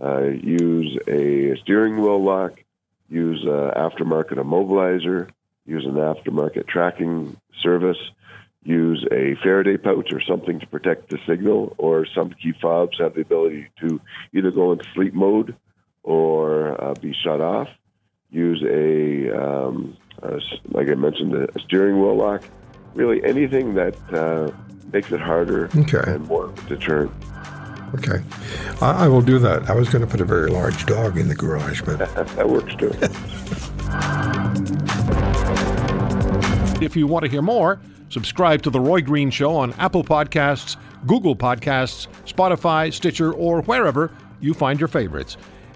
Uh, 0.00 0.22
use 0.22 0.96
a 1.08 1.56
steering 1.62 2.00
wheel 2.00 2.22
lock. 2.22 2.62
Use 3.10 3.44
uh, 3.44 3.72
aftermarket 3.76 4.34
immobilizer. 4.34 5.28
Use 5.66 5.84
an 5.84 5.94
aftermarket 5.94 6.66
tracking 6.66 7.36
service. 7.60 7.98
Use 8.62 9.04
a 9.10 9.34
Faraday 9.42 9.76
pouch 9.76 10.12
or 10.12 10.20
something 10.20 10.60
to 10.60 10.66
protect 10.66 11.08
the 11.08 11.18
signal. 11.26 11.74
Or 11.78 12.06
some 12.06 12.30
key 12.30 12.52
fobs 12.52 12.98
have 12.98 13.14
the 13.14 13.22
ability 13.22 13.68
to 13.80 14.00
either 14.32 14.50
go 14.50 14.72
into 14.72 14.84
sleep 14.94 15.14
mode 15.14 15.54
or 16.12 16.82
uh, 16.82 16.94
be 16.94 17.12
shut 17.22 17.40
off. 17.42 17.68
Use 18.30 18.62
a, 18.62 19.30
um, 19.38 19.96
a 20.22 20.36
s- 20.36 20.58
like 20.72 20.88
I 20.88 20.94
mentioned, 20.94 21.34
a, 21.34 21.44
a 21.54 21.60
steering 21.60 22.00
wheel 22.00 22.16
lock. 22.16 22.42
Really, 22.94 23.22
anything 23.24 23.74
that 23.74 23.94
uh, 24.12 24.50
makes 24.92 25.12
it 25.12 25.20
harder 25.20 25.68
Okay. 25.76 26.00
and 26.06 26.26
more 26.26 26.44
of 26.46 26.66
a 26.66 26.76
deterrent. 26.76 27.12
Okay, 27.94 28.22
I, 28.82 29.04
I 29.04 29.08
will 29.08 29.22
do 29.22 29.38
that. 29.38 29.68
I 29.70 29.74
was 29.74 29.88
going 29.88 30.04
to 30.04 30.10
put 30.10 30.20
a 30.20 30.24
very 30.24 30.50
large 30.50 30.84
dog 30.86 31.16
in 31.18 31.28
the 31.28 31.34
garage, 31.34 31.82
but 31.82 31.98
that 32.36 32.48
works 32.48 32.74
too. 32.76 32.92
If 36.80 36.94
you 36.94 37.08
want 37.08 37.24
to 37.24 37.30
hear 37.30 37.42
more, 37.42 37.80
subscribe 38.08 38.62
to 38.62 38.70
The 38.70 38.78
Roy 38.78 39.00
Green 39.02 39.30
Show 39.30 39.56
on 39.56 39.72
Apple 39.74 40.04
Podcasts, 40.04 40.76
Google 41.08 41.34
Podcasts, 41.34 42.06
Spotify, 42.24 42.92
Stitcher, 42.92 43.32
or 43.32 43.62
wherever 43.62 44.12
you 44.40 44.54
find 44.54 44.78
your 44.78 44.86
favorites. 44.88 45.36